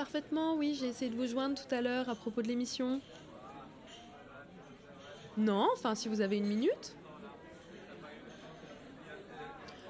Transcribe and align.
parfaitement, 0.00 0.54
oui, 0.54 0.74
j'ai 0.80 0.86
essayé 0.86 1.10
de 1.10 1.14
vous 1.14 1.26
joindre 1.26 1.62
tout 1.62 1.74
à 1.74 1.82
l'heure 1.82 2.08
à 2.08 2.14
propos 2.14 2.40
de 2.40 2.48
l'émission. 2.48 3.02
Non, 5.36 5.68
enfin, 5.74 5.94
si 5.94 6.08
vous 6.08 6.22
avez 6.22 6.38
une 6.38 6.46
minute. 6.46 6.96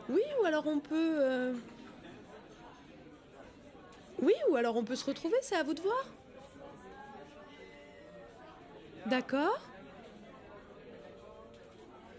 Oui, 0.09 0.23
ou 0.43 0.47
alors 0.47 0.66
on 0.66 0.80
peut... 0.80 1.16
euh, 1.21 1.55
Oui, 4.21 4.35
ou 4.51 4.57
alors 4.57 4.77
on 4.77 4.83
peut 4.83 4.97
se 4.97 5.05
retrouver, 5.05 5.37
c'est 5.43 5.55
à 5.55 5.62
vous 5.62 5.75
de 5.75 5.80
voir. 5.80 6.05
D'accord 9.07 9.61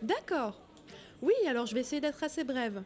D'accord. 0.01 0.55
Oui, 1.21 1.33
alors 1.45 1.65
je 1.65 1.73
vais 1.73 1.81
essayer 1.81 1.99
d'être 1.99 2.23
assez 2.23 2.45
brève. 2.45 2.83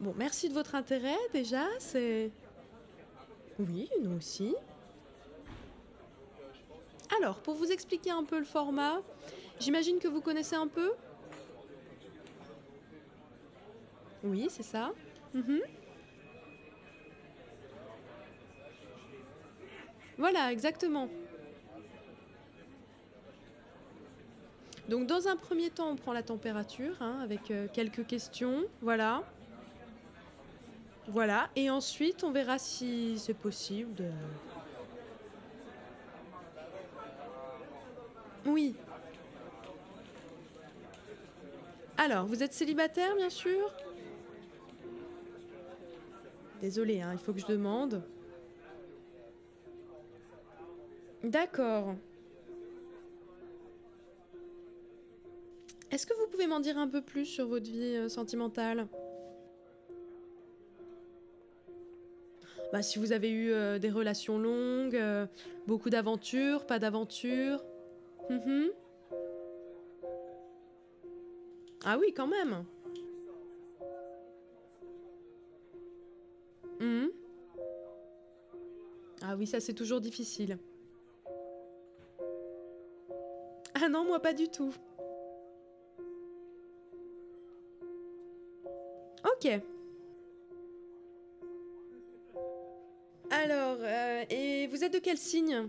Bon, 0.00 0.14
merci 0.16 0.48
de 0.48 0.54
votre 0.54 0.74
intérêt 0.74 1.18
déjà, 1.34 1.66
c'est... 1.78 2.30
Oui, 3.58 3.88
nous 4.02 4.16
aussi. 4.16 4.54
Alors, 7.18 7.36
pour 7.36 7.54
vous 7.54 7.70
expliquer 7.72 8.10
un 8.10 8.24
peu 8.24 8.38
le 8.38 8.44
format, 8.44 9.00
j'imagine 9.58 9.98
que 9.98 10.08
vous 10.08 10.20
connaissez 10.20 10.56
un 10.56 10.68
peu 10.68 10.92
Oui, 14.24 14.48
c'est 14.50 14.62
ça. 14.62 14.92
Mhm. 15.34 15.60
Voilà, 20.18 20.50
exactement. 20.50 21.08
Donc 24.88 25.06
dans 25.06 25.28
un 25.28 25.36
premier 25.36 25.70
temps, 25.70 25.90
on 25.90 25.96
prend 25.96 26.12
la 26.12 26.22
température 26.22 26.96
hein, 27.00 27.18
avec 27.22 27.50
euh, 27.50 27.66
quelques 27.72 28.06
questions. 28.06 28.64
Voilà. 28.80 29.24
Voilà. 31.08 31.48
Et 31.56 31.70
ensuite, 31.70 32.24
on 32.24 32.30
verra 32.30 32.58
si 32.58 33.18
c'est 33.18 33.34
possible. 33.34 34.04
Oui. 38.44 38.74
Alors, 41.96 42.26
vous 42.26 42.42
êtes 42.42 42.52
célibataire, 42.52 43.16
bien 43.16 43.30
sûr? 43.30 43.72
Désolée, 46.60 47.00
hein, 47.00 47.10
il 47.12 47.18
faut 47.18 47.32
que 47.32 47.40
je 47.40 47.46
demande. 47.46 48.02
D'accord. 51.22 51.94
Est-ce 55.90 56.06
que 56.06 56.14
vous 56.14 56.26
pouvez 56.26 56.46
m'en 56.46 56.60
dire 56.60 56.78
un 56.78 56.88
peu 56.88 57.00
plus 57.02 57.24
sur 57.24 57.46
votre 57.46 57.66
vie 57.66 57.96
euh, 57.96 58.08
sentimentale? 58.08 58.86
Bah, 62.76 62.82
si 62.82 62.98
vous 62.98 63.12
avez 63.12 63.30
eu 63.30 63.52
euh, 63.52 63.78
des 63.78 63.88
relations 63.88 64.38
longues, 64.38 64.96
euh, 64.96 65.26
beaucoup 65.66 65.88
d'aventures, 65.88 66.66
pas 66.66 66.78
d'aventures. 66.78 67.64
Mhm. 68.28 68.68
Ah 71.86 71.96
oui, 71.98 72.12
quand 72.14 72.26
même. 72.26 72.66
Mhm. 76.80 77.10
Ah 79.22 79.36
oui, 79.38 79.46
ça 79.46 79.58
c'est 79.58 79.72
toujours 79.72 80.02
difficile. 80.02 80.58
Ah 83.72 83.88
non, 83.88 84.04
moi 84.04 84.20
pas 84.20 84.34
du 84.34 84.48
tout. 84.50 84.74
Ok. 89.24 89.62
De 94.88 94.98
quel 94.98 95.18
signe? 95.18 95.68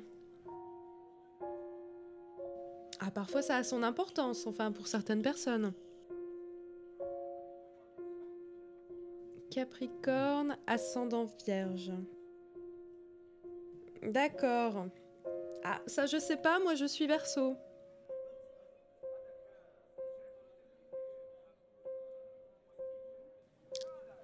Ah, 3.00 3.11
parfois 3.11 3.41
ça 3.41 3.57
a 3.57 3.63
son 3.63 3.83
importance, 3.83 4.47
enfin 4.47 4.72
pour 4.72 4.88
certaines 4.88 5.22
personnes. 5.22 5.73
Capricorne, 9.51 10.57
ascendant 10.67 11.25
vierge. 11.45 11.91
D'accord. 14.03 14.88
Ah, 15.63 15.81
ça 15.88 16.05
je 16.05 16.17
sais 16.17 16.38
pas, 16.38 16.59
moi 16.59 16.75
je 16.75 16.85
suis 16.85 17.07
verso. 17.07 17.55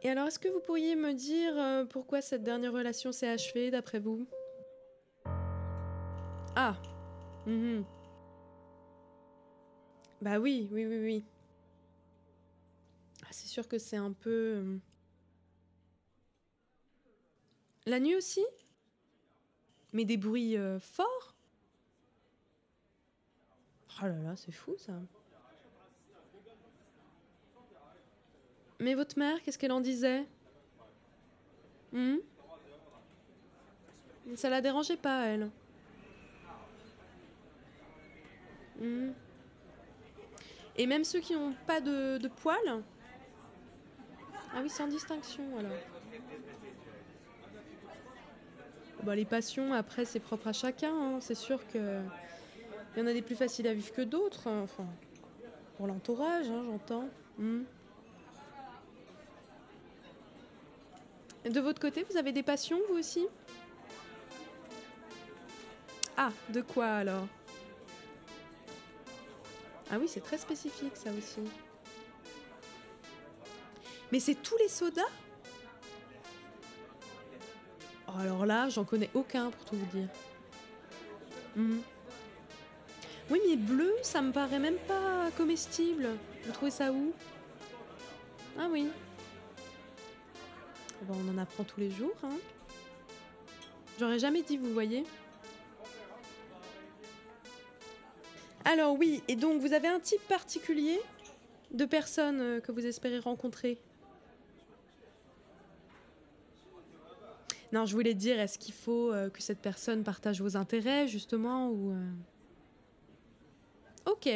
Et 0.04 0.10
alors, 0.10 0.28
est-ce 0.28 0.38
que 0.38 0.50
vous 0.50 0.60
pourriez 0.60 0.98
me 0.98 1.14
dire 1.14 1.54
euh, 1.58 1.86
pourquoi 1.86 2.22
cette 2.22 2.44
dernière 2.44 2.74
relation 2.74 3.14
s'est 3.14 3.28
achevée 3.28 3.72
d'après 3.72 4.00
vous? 4.00 4.28
Ah 6.56 6.75
mhm. 7.46 7.86
Bah 10.22 10.40
oui, 10.40 10.68
oui, 10.72 10.86
oui, 10.86 10.97
oui. 11.03 11.25
Ah, 13.24 13.28
c'est 13.31 13.47
sûr 13.47 13.68
que 13.68 13.78
c'est 13.78 13.97
un 13.97 14.12
peu... 14.12 14.30
euh, 14.31 14.78
La 17.86 18.00
nuit 18.02 18.16
aussi? 18.16 18.42
Mais 19.94 20.03
des 20.03 20.18
bruits 20.18 20.58
euh, 20.58 20.78
forts? 20.80 21.34
Oh 24.02 24.06
là 24.08 24.18
là, 24.24 24.36
c'est 24.36 24.52
fou 24.52 24.75
ça. 24.78 24.94
Mais 28.80 28.94
votre 28.96 29.18
mère, 29.18 29.42
qu'est-ce 29.42 29.58
qu'elle 29.58 29.72
en 29.72 29.81
disait? 29.81 30.25
Hmm? 31.94 32.18
Ça 34.36 34.50
la 34.50 34.62
dérangeait 34.62 34.97
pas, 34.97 35.25
elle? 35.28 35.50
Hmm. 38.84 39.12
Et 40.76 40.88
même 40.88 41.06
ceux 41.06 41.22
qui 41.22 41.34
n'ont 41.34 41.54
pas 41.66 41.80
de, 41.80 42.28
poils 42.42 42.84
Ah 44.54 44.60
oui, 44.62 44.70
sans 44.70 44.88
distinction 44.88 45.44
alors. 45.58 45.72
Les 49.16 49.26
passions, 49.26 49.74
après, 49.74 50.06
c'est 50.06 50.20
propre 50.20 50.48
à 50.48 50.54
chacun. 50.54 50.94
hein. 50.94 51.18
C'est 51.22 51.36
sûr 51.36 51.66
que 51.68 52.02
il 52.96 53.00
y 53.00 53.02
en 53.02 53.08
a 53.08 53.14
des 53.14 53.22
plus 53.22 53.36
faciles 53.36 53.68
à 53.68 53.74
vivre 53.74 53.92
que 53.94 54.02
d'autres. 54.02 54.48
hein. 54.48 54.62
Enfin, 54.64 54.86
pour 55.78 55.88
l'entourage, 55.88 56.50
hein, 56.50 56.64
j'entends. 56.66 57.10
Et 61.46 61.50
De 61.50 61.60
votre 61.60 61.82
côté, 61.82 62.06
vous 62.10 62.18
avez 62.18 62.32
des 62.32 62.44
passions, 62.44 62.80
vous 62.90 62.98
aussi? 62.98 63.28
Ah, 66.16 66.32
de 66.50 66.62
quoi 66.62 66.88
alors? 66.88 67.28
Ah 69.94 69.98
oui, 70.00 70.08
c'est 70.08 70.22
très 70.22 70.40
spécifique, 70.40 70.98
ça 70.98 71.12
aussi. 71.12 71.48
Mais 74.12 74.20
c'est 74.20 74.34
tous 74.34 74.58
les 74.58 74.68
sodas? 74.68 75.04
Oh, 78.08 78.14
alors 78.20 78.48
là, 78.48 78.70
j'en 78.70 78.86
connais 78.86 79.12
aucun, 79.14 79.52
pour 79.52 79.66
tout 79.66 79.76
vous 79.76 79.86
dire. 79.96 80.08
Mhm. 81.56 81.84
Oui, 83.30 83.40
mais 83.48 83.56
bleu, 83.56 83.94
ça 84.01 84.24
me 84.24 84.31
paraît 84.31 84.57
même 84.57 84.80
pas 84.88 85.30
comestible. 85.38 86.10
Vous 86.44 86.51
trouvez 86.54 86.72
ça 86.72 86.92
où? 86.92 87.13
Ah 88.57 88.69
oui. 88.72 88.88
On 91.07 91.30
en 91.30 91.38
apprend 91.38 91.66
tous 91.66 91.80
les 91.80 91.92
jours. 91.92 92.16
Hein. 92.24 92.38
J'aurais 94.00 94.18
jamais 94.18 94.42
dit, 94.42 94.57
vous 94.57 94.74
voyez. 94.74 95.04
Alors 98.65 98.98
oui, 98.98 99.21
et 99.27 99.36
donc 99.36 99.62
vous 99.62 99.74
avez 99.74 99.88
un 99.88 100.00
type 100.00 100.25
particulier 100.27 101.00
de 101.71 101.86
personnes 101.86 102.39
euh, 102.39 102.60
que 102.62 102.71
vous 102.71 102.86
espérez 102.86 103.19
rencontrer? 103.19 103.77
Non, 107.74 107.86
je 107.86 107.94
voulais 107.94 108.13
dire, 108.13 108.39
est-ce 108.39 108.60
qu'il 108.60 108.74
faut 108.74 109.12
euh, 109.12 109.30
que 109.30 109.42
cette 109.42 109.60
personne 109.60 110.04
partage 110.04 110.42
vos 110.42 110.56
intérêts, 110.56 111.07
justement, 111.07 111.69
ou... 111.69 111.92
euh, 111.92 112.12
Ok. 114.06 114.30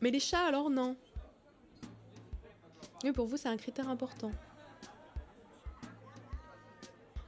Mais 0.00 0.10
les 0.10 0.20
chats, 0.20 0.44
alors, 0.44 0.68
non. 0.68 0.96
Oui, 3.04 3.12
pour 3.12 3.26
vous, 3.26 3.36
c'est 3.36 3.48
un 3.48 3.56
critère 3.56 3.88
important. 3.88 4.32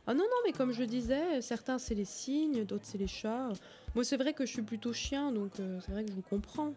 Ah 0.07 0.15
non, 0.15 0.25
non, 0.25 0.37
mais 0.45 0.53
comme 0.53 0.73
je 0.73 0.83
disais, 0.83 1.41
certains 1.41 1.79
c'est 1.79 1.95
les 1.95 2.05
cygnes, 2.05 2.65
d'autres 2.65 2.85
c'est 2.85 2.99
les 2.99 3.07
chats. 3.07 3.51
Moi, 3.95 4.05
c'est 4.05 4.17
vrai 4.17 4.33
que 4.33 4.45
je 4.45 4.53
suis 4.53 4.63
plutôt 4.63 4.93
chien, 4.93 5.31
donc 5.31 5.61
euh, 5.61 5.79
c'est 5.85 5.93
vrai 5.93 6.05
que 6.05 6.11
je 6.11 6.17
vous 6.17 6.23
comprends. 6.23 6.75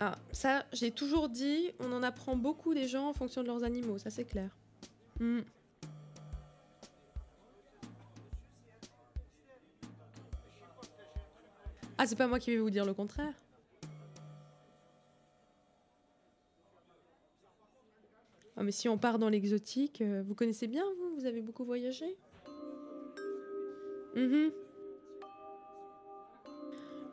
Ah, 0.00 0.16
ça, 0.32 0.64
j'ai 0.72 0.90
toujours 0.90 1.28
dit, 1.28 1.70
on 1.78 1.92
en 1.92 2.02
apprend 2.02 2.34
beaucoup 2.34 2.74
des 2.74 2.88
gens 2.88 3.08
en 3.08 3.12
fonction 3.12 3.42
de 3.42 3.46
leurs 3.46 3.62
animaux, 3.62 3.98
ça 3.98 4.10
c'est 4.10 4.24
clair. 4.24 4.50
Hmm. 5.20 5.40
Ah, 11.98 12.06
c'est 12.06 12.16
pas 12.16 12.26
moi 12.26 12.38
qui 12.38 12.50
vais 12.50 12.58
vous 12.58 12.70
dire 12.70 12.86
le 12.86 12.94
contraire. 12.94 13.34
Ah, 18.60 18.62
mais 18.62 18.72
si 18.72 18.90
on 18.90 18.98
part 18.98 19.18
dans 19.18 19.30
l'exotique, 19.30 20.02
euh, 20.02 20.22
vous 20.26 20.34
connaissez 20.34 20.66
bien, 20.66 20.84
vous? 20.98 21.14
Vous 21.18 21.24
avez 21.24 21.40
beaucoup 21.40 21.64
voyagé? 21.64 22.14
Mhm. 24.14 24.52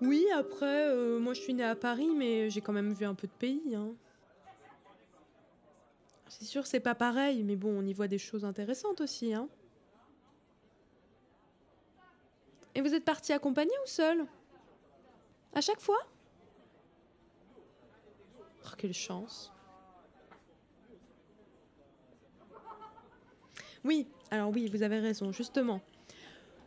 Oui, 0.01 0.25
après, 0.35 0.89
euh, 0.89 1.19
moi 1.19 1.33
je 1.33 1.39
suis 1.39 1.53
née 1.53 1.63
à 1.63 1.77
Paris, 1.77 2.09
mais 2.17 2.49
j'ai 2.49 2.59
quand 2.59 2.73
même 2.73 2.91
vu 2.91 3.05
un 3.05 3.15
peu 3.15 3.27
de 3.27 3.31
pays. 3.31 3.75
Hein. 3.75 3.93
C'est 6.27 6.43
sûr, 6.43 6.67
c'est 6.67 6.81
pas 6.81 6.95
pareil, 6.95 7.43
mais 7.43 7.55
bon, 7.55 7.79
on 7.79 7.85
y 7.85 7.93
voit 7.93 8.09
des 8.09 8.17
choses 8.17 8.43
intéressantes 8.43 8.99
aussi. 8.99 9.33
Hein. 9.33 9.47
Et 12.75 12.81
vous 12.81 12.93
êtes 12.93 13.05
parti 13.05 13.31
accompagné 13.31 13.71
ou 13.85 13.87
seul? 13.87 14.25
À 15.53 15.61
chaque 15.61 15.79
fois? 15.79 15.99
Oh, 18.65 18.75
quelle 18.77 18.93
chance. 18.93 19.53
Oui, 23.87 24.05
alors 24.31 24.49
oui, 24.49 24.69
vous 24.69 24.83
avez 24.83 24.99
raison, 24.99 25.31
justement. 25.31 25.79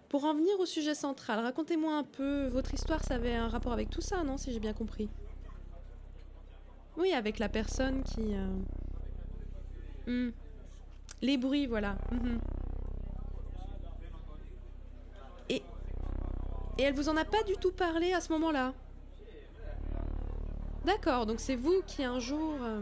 Pour 0.08 0.25
en 0.25 0.34
venir 0.34 0.58
au 0.58 0.64
sujet 0.64 0.94
central, 0.94 1.38
racontez-moi 1.40 1.94
un 1.94 2.02
peu, 2.02 2.46
votre 2.46 2.72
histoire, 2.72 3.05
ça 3.05 3.17
avait 3.17 3.34
un 3.34 3.49
rapport 3.49 3.75
avec 3.75 3.90
tout 3.90 4.00
ça, 4.00 4.25
non, 4.25 4.38
si 4.38 4.52
j'ai 4.52 4.58
bien 4.58 4.72
compris? 4.72 5.11
Oui, 6.96 7.12
avec 7.12 7.38
la 7.38 7.50
personne 7.50 8.02
qui... 8.05 8.34
euh, 10.06 10.28
hmm. 10.28 10.32
Les 11.20 11.37
bruits, 11.37 11.67
voilà. 11.67 11.99
Mhm. 12.11 12.38
Et... 15.50 15.62
Et 16.78 16.82
elle 16.82 16.94
vous 16.94 17.11
en 17.11 17.19
a 17.19 17.26
pas 17.26 17.43
du 17.43 17.52
tout 17.56 17.73
parlé 17.73 18.14
à 18.14 18.23
ce 18.23 18.32
moment-là? 18.32 18.73
D'accord, 20.87 21.26
donc 21.26 21.38
c'est 21.38 21.56
vous 21.56 21.82
qui 21.87 22.02
un 22.02 22.19
jour... 22.19 22.55
euh, 22.62 22.81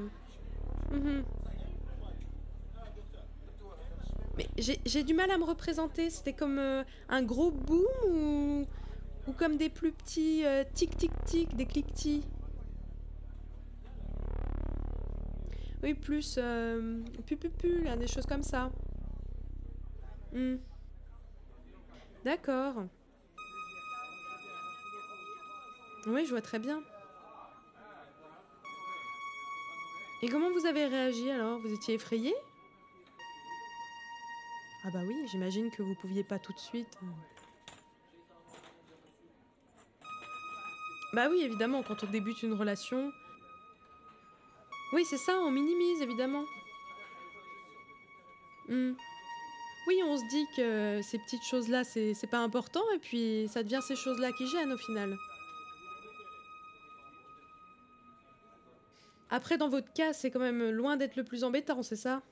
mhm. 0.93 1.25
Mais 4.39 4.47
j'ai 4.87 5.03
du 5.03 5.15
mal 5.15 5.33
à 5.33 5.37
me 5.37 5.43
représenter. 5.43 6.11
C'était 6.11 6.33
comme 6.33 6.59
euh, 6.61 6.85
un 7.09 7.23
gros 7.23 7.51
boom 7.51 8.67
ou, 9.27 9.33
comme 9.33 9.57
des 9.57 9.69
plus 9.69 9.91
petits 9.91 10.47
euh, 10.47 10.63
tic 10.75 10.97
tic 10.97 11.11
tic, 11.27 11.57
des 11.57 11.67
cliquetis 11.67 12.23
Oui, 15.83 15.95
plus 15.95 16.37
euh, 16.39 17.03
pu 17.27 17.37
pu 17.37 17.51
pu, 17.51 17.83
là, 17.83 17.97
des 17.97 18.07
choses 18.07 18.27
comme 18.27 18.45
ça. 18.45 18.71
Hmm. 20.33 20.57
D'accord. 22.25 22.85
Oui, 26.07 26.25
je 26.25 26.31
vois 26.31 26.43
très 26.43 26.61
bien. 26.61 26.81
Et 30.23 30.29
comment 30.29 30.51
vous 30.51 30.67
avez 30.67 30.87
réagi 30.87 31.29
alors? 31.31 31.59
Vous 31.59 31.73
étiez 31.73 31.95
effrayé 31.95 32.35
Ah 34.89 34.91
bah 34.91 35.01
oui, 35.07 35.15
j'imagine 35.27 35.71
que 35.71 35.83
vous 35.83 35.95
pouviez 35.95 36.25
pas 36.25 36.39
tout 36.39 36.55
de 36.55 36.59
suite. 36.59 36.89
euh. 37.03 37.07
Bah 41.13 41.29
oui, 41.31 41.43
évidemment, 41.43 41.83
quand 41.83 42.05
on 42.05 42.07
débute 42.07 42.43
une 42.43 42.55
relation. 42.55 43.13
Oui, 44.95 45.05
c'est 45.05 45.19
ça, 45.19 45.39
on 45.41 45.51
minimise, 45.51 46.01
évidemment. 46.01 46.43
Hmm. 48.69 48.93
Oui, 49.89 50.01
on 50.07 50.17
se 50.17 50.25
dit 50.31 50.47
que 50.57 51.03
ces 51.03 51.19
petites 51.19 51.45
choses-là, 51.45 51.85
c'est 51.85 52.15
c'est 52.15 52.27
pas 52.27 52.39
important, 52.39 52.85
et 52.95 52.99
puis 52.99 53.47
ça 53.53 53.63
devient 53.63 53.83
ces 53.83 53.97
choses-là 53.97 54.33
qui 54.33 54.47
gênent 54.47 54.73
au 54.73 54.79
final. 54.79 55.19
Après, 59.29 59.59
dans 59.59 59.69
votre 59.69 59.93
cas, 59.93 60.15
c'est 60.15 60.31
quand 60.31 60.41
même 60.41 60.71
loin 60.71 60.97
d'être 60.97 61.17
le 61.17 61.25
plus 61.25 61.45
embêtant, 61.45 61.83
c'est 61.83 61.97
ça? 61.97 62.23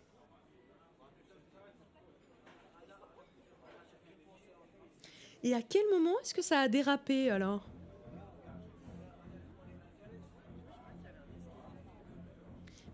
Et 5.43 5.55
à 5.55 5.62
quel 5.62 5.83
moment 5.93 6.19
est-ce 6.21 6.35
que 6.35 6.43
ça 6.43 6.61
a 6.61 6.69
dérapé 6.69 7.31
alors? 7.31 7.67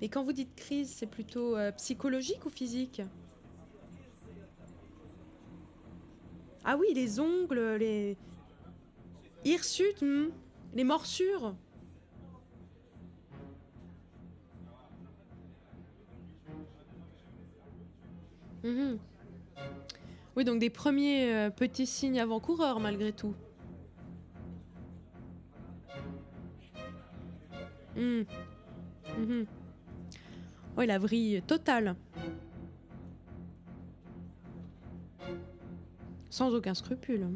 Mais 0.00 0.08
quand 0.08 0.24
vous 0.24 0.32
dites 0.32 0.54
crise, 0.56 0.90
c'est 0.90 1.06
plutôt 1.06 1.56
euh, 1.56 1.70
psychologique 1.72 2.44
ou 2.44 2.50
physique? 2.50 3.02
Ah 6.64 6.76
oui, 6.76 6.88
les 6.94 7.20
ongles, 7.20 7.76
les 7.78 8.16
hirsutes, 9.44 10.02
hmm, 10.02 10.30
les 10.74 10.84
morsures. 10.84 11.54
Mhm. 18.64 19.11
Oui, 20.36 20.44
donc 20.44 20.58
des 20.58 20.70
premiers 20.70 21.32
euh, 21.34 21.50
petits 21.50 21.86
signes 21.86 22.20
avant-coureurs 22.20 22.80
malgré 22.80 23.12
tout. 23.12 23.34
Hmm. 27.96 28.22
Mhm. 29.18 29.46
Oui, 30.78 30.86
la 30.86 30.98
vrille 30.98 31.42
totale. 31.46 31.94
Sans 36.30 36.54
aucun 36.54 36.72
scrupule. 36.72 37.24
hein. 37.24 37.32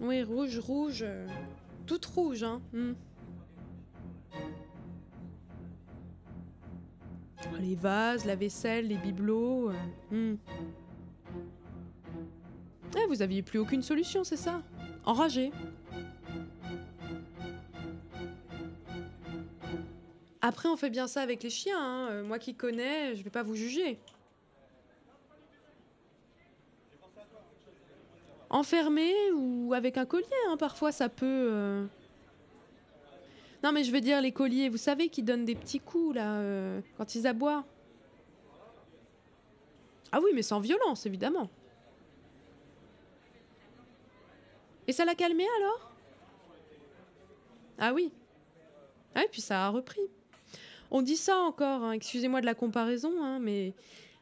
Oui, 0.00 0.22
rouge, 0.22 0.58
rouge. 0.58 1.02
euh, 1.06 1.26
toute 1.86 2.06
rouge, 2.06 2.42
hein. 2.42 2.60
Hmm. 2.72 2.92
Les 7.60 7.74
vases, 7.74 8.24
la 8.24 8.34
vaisselle, 8.34 8.88
les 8.88 8.96
bibelots. 8.96 9.70
euh, 9.70 10.32
hmm. 10.32 10.36
Ah, 12.96 13.00
vous 13.08 13.22
aviez 13.22 13.42
plus 13.42 13.58
aucune 13.58 13.82
solution, 13.82 14.24
c'est 14.24 14.36
ça? 14.36 14.62
Enragé. 15.04 15.50
Après, 20.40 20.68
on 20.68 20.76
fait 20.76 20.90
bien 20.90 21.06
ça 21.06 21.22
avec 21.22 21.42
les 21.42 21.50
chiens. 21.50 21.78
hein. 21.78 22.08
Euh, 22.10 22.24
Moi 22.24 22.38
qui 22.38 22.54
connais, 22.54 23.14
je 23.14 23.22
vais 23.22 23.30
pas 23.30 23.42
vous 23.42 23.54
juger. 23.54 23.98
Enfermé 28.50 29.12
ou 29.34 29.72
avec 29.74 29.96
un 29.96 30.04
collier, 30.04 30.26
hein, 30.50 30.56
parfois 30.58 30.92
ça 30.92 31.08
peut. 31.08 31.48
euh. 31.50 31.86
Non, 33.62 33.70
mais 33.72 33.84
je 33.84 33.92
veux 33.92 34.00
dire 34.00 34.20
les 34.20 34.32
colliers, 34.32 34.68
vous 34.68 34.76
savez, 34.76 35.08
qui 35.08 35.22
donnent 35.22 35.44
des 35.44 35.54
petits 35.54 35.78
coups 35.78 36.16
là 36.16 36.38
euh, 36.38 36.80
quand 36.96 37.14
ils 37.14 37.26
aboient. 37.26 37.64
Ah 40.10 40.20
oui, 40.22 40.30
mais 40.34 40.42
sans 40.42 40.60
violence, 40.60 41.06
évidemment. 41.06 41.48
Et 44.86 44.92
ça 44.92 45.04
l'a 45.04 45.14
calmé 45.14 45.46
alors? 45.58 45.90
Ah 47.78 47.92
oui. 47.94 48.12
Ah, 49.14 49.24
et 49.24 49.28
puis 49.28 49.40
ça 49.40 49.66
a 49.66 49.68
repris. 49.68 50.00
On 50.90 51.00
dit 51.00 51.16
ça 51.16 51.38
encore, 51.38 51.82
hein, 51.82 51.92
excusez-moi 51.92 52.40
de 52.40 52.46
la 52.46 52.54
comparaison, 52.54 53.22
hein, 53.22 53.38
mais 53.38 53.72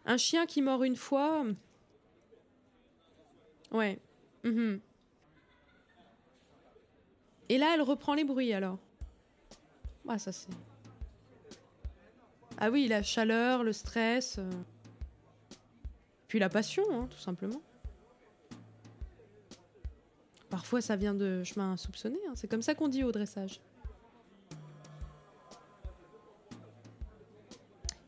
un 0.07 0.17
chien 0.17 0.47
qui 0.47 0.63
mord 0.63 0.85
une 0.85 0.97
fois. 0.97 1.45
Ouais. 3.73 3.99
mhm. 4.45 4.81
Et 7.49 7.59
là, 7.59 7.73
elle 7.75 7.83
reprend 7.83 8.15
les 8.15 8.23
bruits 8.23 8.53
alors? 8.53 8.79
Ah, 10.09 10.19
ça 10.19 10.33
c'est. 10.33 10.49
Ah 12.59 12.71
oui, 12.71 12.89
la 12.89 13.03
chaleur, 13.03 13.63
le 13.63 13.73
stress. 13.73 14.37
euh, 14.39 14.51
Puis 16.29 16.39
la 16.39 16.49
passion, 16.49 16.83
hein, 16.91 17.07
tout 17.11 17.19
simplement. 17.19 17.61
Parfois, 20.51 20.81
ça 20.81 20.97
vient 20.97 21.15
de 21.15 21.45
chemin 21.45 21.73
insoupçonné. 21.73 22.19
hein, 22.29 22.33
C'est 22.35 22.49
comme 22.49 22.63
ça 22.63 22.75
qu'on 22.75 22.89
dit 22.89 23.05
au 23.05 23.13
dressage. 23.13 23.61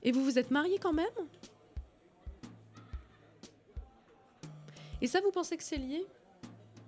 Et 0.03 0.11
vous 0.11 0.25
vous 0.25 0.39
êtes 0.39 0.51
mariés 0.51 0.79
quand 0.79 0.93
même? 0.93 1.07
Et 5.01 5.07
ça, 5.07 5.21
vous 5.21 5.31
pensez 5.31 5.57
que 5.57 5.63
c'est 5.63 5.77
lié? 5.79 6.05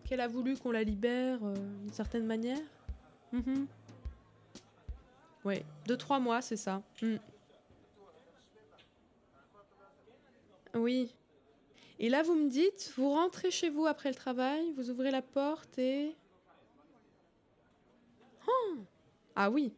Qu'elle 0.04 0.20
a 0.20 0.28
voulu 0.28 0.56
qu'on 0.56 0.72
la 0.72 0.82
libère 0.82 1.38
euh, 1.44 1.54
d'une 1.82 1.92
certaine 1.92 2.26
manière? 2.26 2.60
Mhm. 3.32 3.66
Ouais, 5.44 5.64
deux, 5.86 5.96
trois 5.96 6.20
mois, 6.20 6.40
c'est 6.40 6.56
ça. 6.56 6.82
Mm. 7.02 7.16
Oui. 10.74 11.14
Et 11.98 12.08
là, 12.08 12.22
vous 12.22 12.34
me 12.34 12.48
dites, 12.48 12.92
vous 12.96 13.10
rentrez 13.10 13.50
chez 13.50 13.70
vous 13.70 13.86
après 13.86 14.08
le 14.08 14.14
travail, 14.14 14.72
vous 14.72 14.90
ouvrez 14.90 15.10
la 15.10 15.22
porte 15.22 15.78
et... 15.78 16.16
Oh 18.46 18.76
ah 19.36 19.50
oui. 19.50 19.72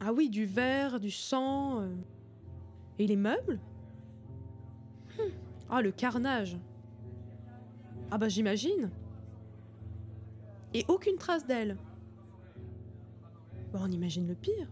Ah 0.00 0.12
oui, 0.12 0.28
du 0.28 0.46
verre, 0.46 0.98
du 1.00 1.10
sang. 1.10 1.80
euh. 1.80 1.94
Et 2.98 3.06
les 3.06 3.16
meubles 3.16 3.58
Hmm. 5.18 5.30
Ah, 5.68 5.82
le 5.82 5.92
carnage. 5.92 6.56
Ah 8.10 8.16
bah 8.16 8.28
j'imagine. 8.28 8.90
Et 10.72 10.86
aucune 10.88 11.16
trace 11.16 11.46
d'elle. 11.46 11.76
On 13.74 13.90
imagine 13.90 14.28
le 14.28 14.34
pire. 14.34 14.68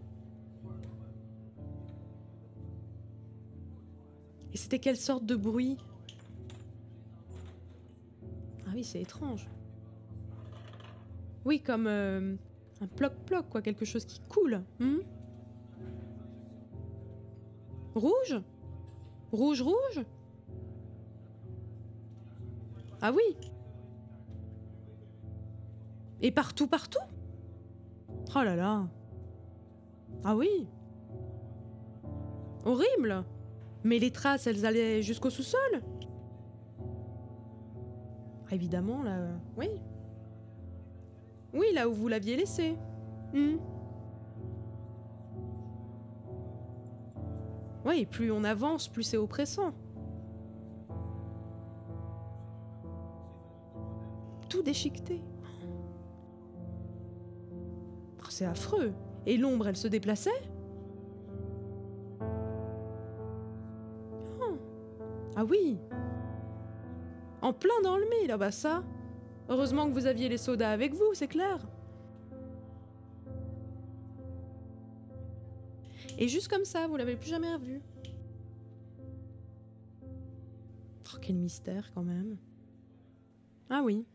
Et 4.53 4.57
c'était 4.57 4.79
quelle 4.79 4.97
sorte 4.97 5.27
de 5.27 5.35
bruit? 5.37 5.79
Ah 8.67 8.71
oui, 8.75 8.85
c'est 8.85 9.01
étrange. 9.01 9.49
Oui, 11.45 11.61
comme 11.61 11.87
euh, 11.87 12.37
un 12.81 12.87
ploc-ploc, 12.87 13.49
quoi, 13.49 13.63
quelque 13.63 13.85
chose 13.85 14.05
qui 14.05 14.21
coule. 14.29 14.63
hmm? 14.79 14.99
Rouge? 17.95 18.41
Rouge, 19.33 19.63
rouge? 19.63 20.05
Ah 23.03 23.13
oui 23.13 23.37
Et 26.21 26.31
partout, 26.31 26.67
partout? 26.67 26.99
Oh 28.37 28.43
là 28.45 28.55
là 28.55 28.87
Ah 30.25 30.37
oui 30.37 30.69
Horrible 32.65 33.25
Mais 33.83 33.99
les 33.99 34.11
traces, 34.11 34.47
elles 34.47 34.65
allaient 34.67 35.03
jusqu'au 35.03 35.31
sous-sol 35.31 35.83
Ah, 38.49 38.55
Évidemment, 38.55 39.03
là... 39.03 39.19
Oui. 39.57 39.69
Oui, 41.53 41.67
là 41.75 41.89
où 41.89 41.93
vous 41.93 42.09
l'aviez 42.09 42.37
laissé. 42.37 42.77
Hmm. 43.33 43.57
Oui, 47.85 48.07
plus 48.07 48.31
on 48.31 48.45
avance, 48.45 48.89
plus 48.89 49.03
c'est 49.03 49.17
oppressant. 49.17 49.73
Tout 54.49 54.63
déchiqueté. 54.63 55.23
C'est 58.41 58.47
affreux. 58.47 58.95
Et 59.27 59.37
l'ombre, 59.37 59.69
elle 59.69 59.77
se 59.77 59.87
déplaçait 59.87 60.31
Oh. 64.41 64.57
Ah 65.37 65.45
oui 65.45 65.77
En 67.43 67.53
plein 67.53 67.79
dans 67.83 67.99
le 67.99 68.07
mille, 68.09 68.29
là 68.29 68.39
bah 68.39 68.51
ça 68.51 68.83
Heureusement 69.51 69.87
que 69.87 69.93
vous 69.93 70.07
aviez 70.07 70.31
les 70.31 70.39
sodas 70.39 70.71
avec 70.71 70.95
vous, 70.95 71.13
c'est 71.13 71.29
clair. 71.29 71.59
Et 76.17 76.27
juste 76.27 76.49
comme 76.49 76.65
ça, 76.65 76.87
vous 76.87 76.97
l'avez 76.97 77.17
plus 77.17 77.29
jamais 77.29 77.53
revu. 77.53 77.83
Oh, 81.13 81.19
quel 81.21 81.37
mystère 81.37 81.91
quand 81.95 82.05
même. 82.05 82.39
Ah 83.69 83.83
oui. 83.85 84.07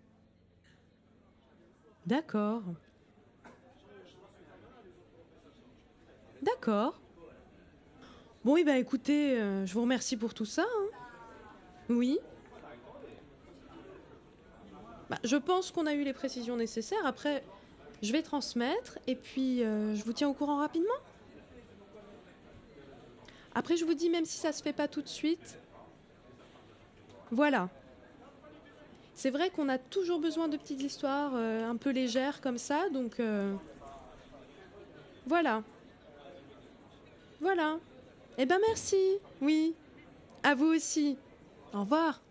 D'accord. 2.08 2.64
D'accord. 6.46 7.00
Bon, 8.44 8.56
et 8.56 8.64
ben 8.64 8.76
écoutez, 8.76 9.40
euh, 9.40 9.66
je 9.66 9.74
vous 9.74 9.82
remercie 9.82 10.16
pour 10.16 10.36
tout 10.36 10.46
ça. 10.46 10.62
hein. 10.64 10.86
Oui. 11.90 12.20
Bah, 15.10 15.18
je 15.24 15.36
pense 15.36 15.72
qu'on 15.72 15.88
a 15.88 15.94
eu 15.94 16.04
les 16.04 16.14
précisions 16.14 16.56
nécessaires. 16.56 17.06
Après, 17.06 17.44
je 18.04 18.12
vais 18.12 18.22
transmettre 18.22 19.00
et 19.08 19.16
puis 19.16 19.64
euh, 19.64 19.96
je 19.96 20.04
vous 20.04 20.14
tiens 20.14 20.30
au 20.30 20.34
courant 20.34 20.58
rapidement. 20.58 20.94
Après, 23.56 23.78
je 23.78 23.86
vous 23.86 23.94
dis, 23.96 24.10
même 24.10 24.26
si 24.26 24.38
ça 24.38 24.52
se 24.52 24.62
fait 24.62 24.74
pas 24.74 24.88
tout 24.88 25.02
de 25.02 25.08
suite, 25.08 25.58
voilà. 27.32 27.70
C'est 29.16 29.30
vrai 29.32 29.50
qu'on 29.50 29.70
a 29.70 29.78
toujours 29.78 30.20
besoin 30.20 30.50
de 30.50 30.58
petites 30.58 30.82
histoires 30.82 31.32
euh, 31.36 31.68
un 31.68 31.78
peu 31.78 31.90
légères 31.90 32.42
comme 32.42 32.58
ça, 32.58 32.90
donc 32.90 33.20
voilà. 35.26 35.64
Voilà. 37.46 37.78
Eh 38.40 38.48
ben 38.48 38.58
merci. 38.68 39.20
Oui. 39.40 39.76
À 40.42 40.56
vous 40.56 40.66
aussi. 40.66 41.16
Au 41.76 41.82
revoir. 41.82 42.25